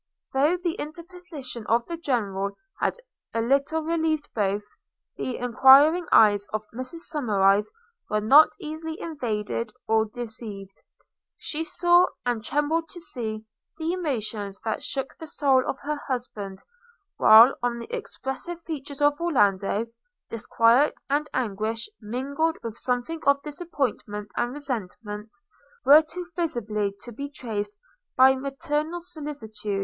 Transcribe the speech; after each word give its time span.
Though 0.33 0.57
the 0.57 0.73
interposition 0.79 1.67
of 1.67 1.85
the 1.85 1.95
General 1.95 2.57
had 2.79 2.97
a 3.35 3.41
little 3.41 3.83
relieved 3.83 4.33
both, 4.33 4.63
the 5.15 5.37
enquiring 5.37 6.07
eyes 6.11 6.47
of 6.51 6.65
Mrs 6.73 7.01
Somerive 7.13 7.67
were 8.09 8.19
not 8.19 8.49
easily 8.59 8.99
evaded 8.99 9.71
or 9.85 10.05
deceived: 10.05 10.81
she 11.37 11.63
saw, 11.63 12.07
and 12.25 12.43
trembled 12.43 12.89
to 12.89 12.99
see, 12.99 13.45
the 13.77 13.93
emotions 13.93 14.59
that 14.61 14.81
shook 14.81 15.15
the 15.19 15.27
soul 15.27 15.61
of 15.69 15.77
her 15.83 15.97
husband; 16.07 16.63
while, 17.17 17.53
on 17.61 17.77
the 17.77 17.95
expressive 17.95 18.59
features 18.63 19.03
of 19.03 19.21
Orlando, 19.21 19.85
disquiet 20.31 20.99
and 21.11 21.29
anguish, 21.31 21.87
mingled 22.01 22.57
with 22.63 22.75
something 22.75 23.21
of 23.27 23.43
disappointment 23.43 24.31
and 24.35 24.51
resentment, 24.51 25.29
were 25.85 26.01
too 26.01 26.25
visibly 26.35 26.95
to 27.01 27.11
be 27.11 27.29
traced 27.29 27.77
by 28.17 28.35
maternal 28.35 28.99
solicitude. 29.01 29.79